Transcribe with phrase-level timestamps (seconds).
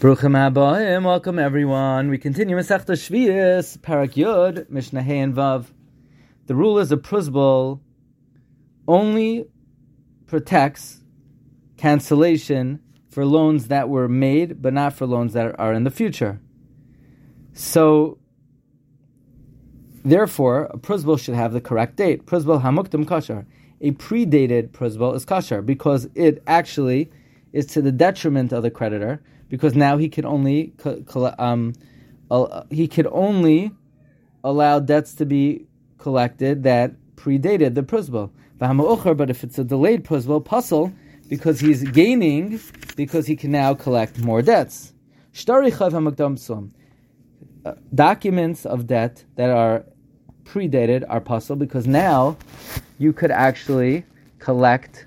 [0.00, 2.08] Bruchim Abayim, welcome everyone.
[2.08, 5.66] We continue Masechta Shvius, Parak Yud, Mishnah Hey and Vav.
[6.46, 7.82] The rule is a prusbul
[8.88, 9.44] only
[10.26, 11.02] protects
[11.76, 16.40] cancellation for loans that were made, but not for loans that are in the future.
[17.52, 18.16] So,
[20.02, 22.24] therefore, a prusbul should have the correct date.
[22.24, 23.44] Prusbul hamukdam kashar.
[23.82, 27.10] A predated prusbul is kashar because it actually
[27.52, 29.20] is to the detriment of the creditor
[29.50, 30.72] because now he can only
[31.38, 31.74] um,
[32.70, 33.72] he could only
[34.42, 35.66] allow debts to be
[35.98, 38.32] collected that predated the prusbul.
[38.58, 40.92] But if it's a delayed prusbul, pasul
[41.28, 42.60] because he's gaining
[42.96, 44.92] because he can now collect more debts.
[47.62, 49.84] Uh, documents of debt that are
[50.44, 52.36] predated are possible because now
[52.98, 54.04] you could actually
[54.38, 55.06] collect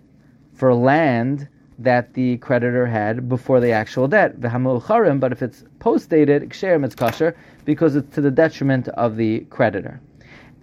[0.53, 1.47] for land
[1.79, 4.39] that the creditor had before the actual debt.
[4.39, 9.41] But if it's post dated, ksherim it's kosher because it's to the detriment of the
[9.49, 9.99] creditor.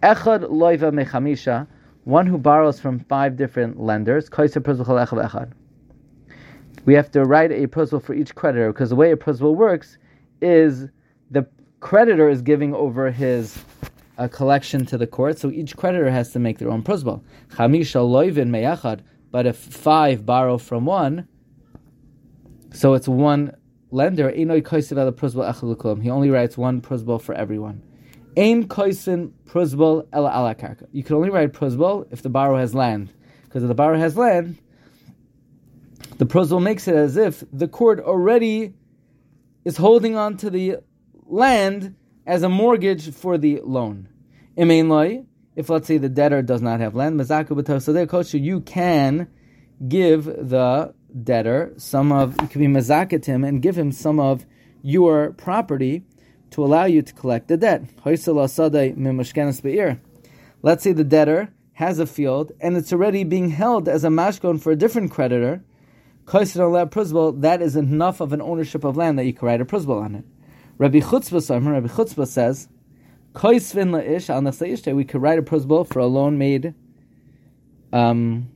[0.02, 1.66] Echad loiva mechamisha,
[2.04, 4.30] one who borrows from five different lenders.
[6.86, 9.98] We have to write a prusbul for each creditor because the way a prusbul works
[10.40, 10.88] is
[11.30, 11.46] the
[11.80, 13.62] creditor is giving over his
[14.16, 17.22] a collection to the court, so each creditor has to make their own prusbul.
[17.52, 19.00] Chamisha loivin meyachad
[19.30, 21.28] but if five borrow from one,
[22.72, 23.54] so it's one
[23.90, 24.30] lender.
[24.30, 24.90] He only writes
[26.58, 27.82] one prusbal for everyone.
[28.36, 29.32] Koisin.
[30.92, 33.12] You can only write prusbal if the borrower has land,
[33.44, 34.58] because if the borrower has land,
[36.18, 38.74] the prusbal makes it as if the court already
[39.64, 40.76] is holding on to the
[41.26, 44.08] land as a mortgage for the loan.
[44.56, 45.24] Loy,
[45.60, 49.28] if let's say the debtor does not have land, you can
[49.88, 54.46] give the debtor some of you can be mazaketim and give him some of
[54.82, 56.02] your property
[56.50, 57.82] to allow you to collect the debt.
[60.62, 64.60] Let's say the debtor has a field and it's already being held as a mashkon
[64.60, 65.62] for a different creditor.
[66.26, 70.14] That is enough of an ownership of land that you can write a prusbal on
[70.14, 70.24] it.
[70.78, 72.68] Rabbi Chutzpit, Rabbi Chutzpit says
[73.32, 76.74] Koisvin la'ish al we could write a prosbol for a loan made
[77.92, 78.48] um,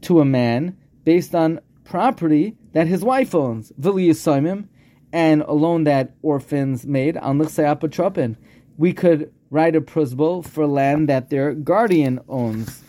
[0.00, 4.66] to a man based on property that his wife owns, v'li
[5.12, 8.36] and a loan that orphans made on l'chsei
[8.78, 12.82] We could write a prosbol for land that their guardian owns.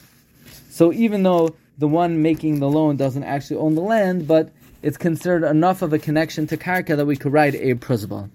[0.70, 4.98] So even though the one making the loan doesn't actually own the land, but it's
[4.98, 8.30] considered enough of a connection to karka that we could write a prosbol.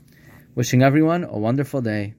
[0.55, 2.15] Wishing everyone a wonderful day.